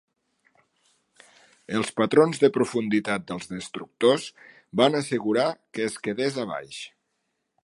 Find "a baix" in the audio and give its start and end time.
6.47-6.85